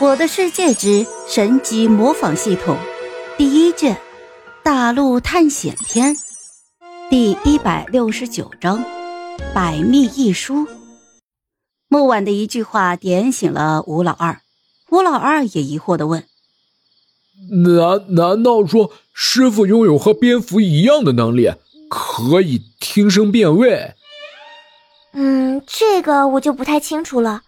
[0.00, 2.76] 我的世界之神级模仿系统
[3.36, 3.96] 第一卷
[4.62, 6.14] 《大陆探险篇》
[7.10, 8.78] 第一百六十九章
[9.52, 10.66] 《百密一疏》。
[11.88, 14.40] 木婉的一句话点醒了吴老二，
[14.90, 16.22] 吴老二也疑惑的问
[17.64, 21.50] ：“难难道说师傅拥有和蝙蝠一样的能力，
[21.88, 23.94] 可以听声辨位？”
[25.12, 27.42] 嗯，这个我就不太清楚了。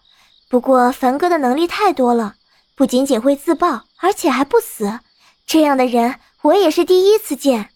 [0.49, 2.35] 不过凡哥的能力太多了。
[2.81, 5.01] 不仅仅会自爆，而且还不死，
[5.45, 7.69] 这样的人我也是第一次见。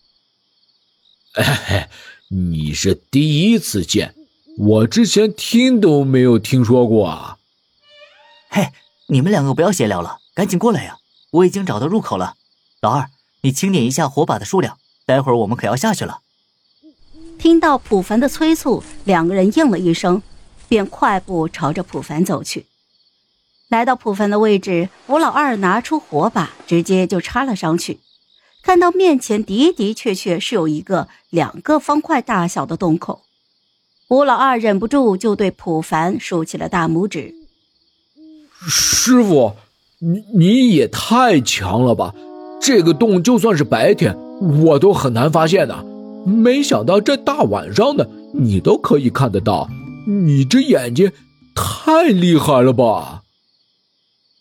[1.35, 1.91] 嘿，
[2.31, 4.15] 你是第一次见，
[4.57, 7.37] 我之前听都没有听说过啊。
[8.49, 8.71] 嘿，
[9.09, 10.97] 你们两个不要闲聊了，赶紧过来呀！
[11.33, 12.37] 我已经找到入口了。
[12.81, 13.11] 老二，
[13.43, 16.21] 你清点一下火把的数量，待会儿我们可要下去了。
[17.39, 20.23] 听到普凡的催促，两个人应了一声，
[20.67, 22.65] 便快步朝着普凡走去。
[23.69, 27.99] 来到普凡的位置，吴老二拿出火把，直接就插了上去。
[28.63, 33.23] 看到面前的的确确是有一个两个方块大小的洞口，
[34.09, 37.35] 吴老二忍不住就对普凡竖起了大拇指
[38.67, 39.55] ：“师傅，
[39.99, 42.15] 你你也太强了吧！
[42.61, 44.17] 这个洞就算是白天
[44.63, 45.85] 我都很难发现的，
[46.25, 49.69] 没想到这大晚上的你都可以看得到，
[50.07, 51.13] 你这眼睛
[51.55, 53.23] 太厉害了吧！”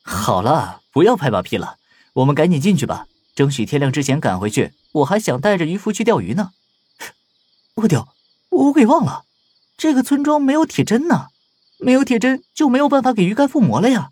[0.04, 1.78] 好了，不要拍马屁了，
[2.14, 4.73] 我们赶紧进去吧，争取天亮之前赶回去。
[4.92, 6.52] 我还想带着渔夫去钓鱼呢。
[7.76, 8.08] 我丢，
[8.50, 9.24] 我给忘了，
[9.78, 11.28] 这个村庄没有铁针呢，
[11.80, 14.09] 没有铁针就没有办法给鱼竿附魔了呀。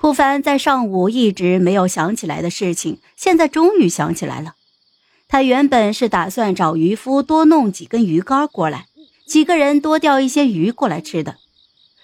[0.00, 4.54] 不凡在上午一直没有想起来的事情，现在终于想起来了。
[5.26, 8.86] 他原本是打算找渔夫多弄几根鱼竿过来，
[9.26, 11.36] 几个人多钓一些鱼过来吃的。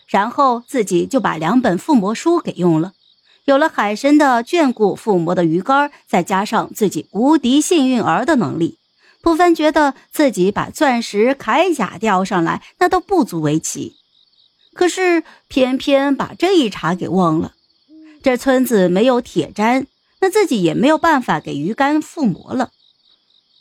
[0.06, 2.92] 然后自己就把两本附魔书给用了，
[3.44, 8.78] 有了海神的眷顾，附魔的鱼竿，再加上自己无敌幸运儿的能力，
[9.22, 13.96] 普凡觉得自己把钻石铠甲钓上来，那都不足为奇。
[14.74, 17.52] 可是偏偏把这一茬给忘了，
[18.22, 19.86] 这村子没有铁砧，
[20.20, 22.70] 那自己也没有办法给鱼竿附魔了。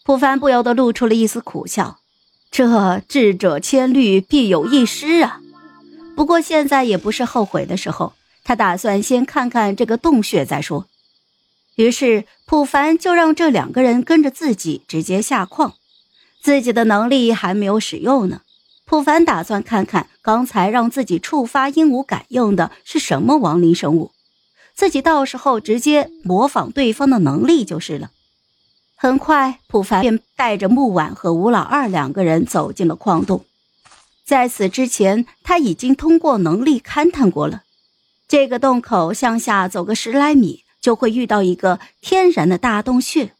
[0.03, 1.99] 普凡不由得露出了一丝苦笑，
[2.51, 5.39] 这智者千虑，必有一失啊。
[6.15, 8.13] 不过现在也不是后悔的时候，
[8.43, 10.87] 他打算先看看这个洞穴再说。
[11.75, 15.73] 于是普凡就让这两个人跟着自己直接下矿，
[16.41, 18.41] 自己的能力还没有使用呢。
[18.85, 24.11] 普凡打算看看刚才让自己触发鹦鹉感应的是什么亡灵生物，
[24.75, 28.11] 自己到时候直接模仿对方的能力就是了。
[28.95, 33.45] 很快，普凡便带着木婉和吴老二两个人走进了矿洞。
[34.25, 37.63] 在此之前，他已经通过能力勘探过了。
[38.27, 43.33] 这个洞口向下走个十来米，就会遇到一个天然的大洞穴，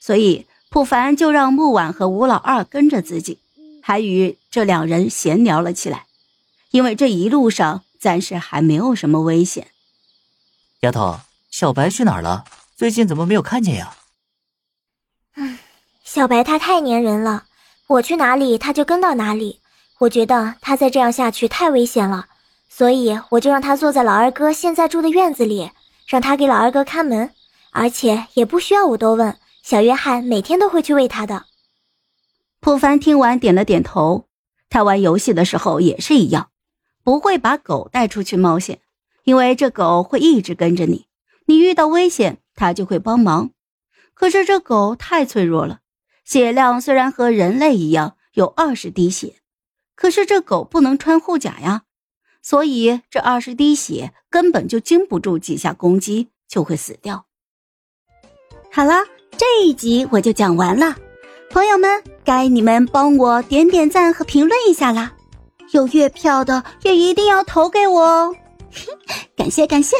[0.00, 3.40] 所以普凡就让木婉和吴老二跟着自己，
[3.82, 6.06] 还与这两人闲聊了起来。
[6.70, 9.68] 因为这一路上暂时还没有什么危险。
[10.80, 12.44] 丫头，小白去哪儿了？
[12.76, 13.96] 最近怎么没有看见呀？
[15.36, 15.58] 嗯，
[16.04, 17.44] 小白他太粘人了，
[17.88, 19.61] 我去哪里他就跟到哪里。
[20.02, 22.26] 我觉得他再这样下去太危险了，
[22.68, 25.70] 所以我就让他坐在老二哥现在住的院子里，
[26.08, 27.30] 让他给老二哥看门，
[27.70, 31.44] 而且也不需要我多问，小约翰每天都会去喂他的。
[32.58, 34.26] 普凡听完点了点头，
[34.68, 36.48] 他玩游戏的时候也是一样，
[37.04, 38.80] 不会把狗带出去冒险，
[39.22, 41.06] 因为这狗会一直跟着你，
[41.46, 43.50] 你遇到危险它就会帮忙。
[44.14, 45.78] 可是这狗太脆弱了，
[46.24, 49.36] 血量虽然和人类一样有二十滴血。
[50.02, 51.82] 可是这狗不能穿护甲呀，
[52.42, 57.26] 所以这二十滴血根本就经不住几下攻击，就会死掉。
[58.72, 58.94] 好了，
[59.38, 60.96] 这一集我就讲完了，
[61.50, 65.12] 朋友们，该你们帮我点点赞和评论一下啦！
[65.70, 68.36] 有月票的也一定要投给我哦，
[69.36, 69.96] 感 谢感谢。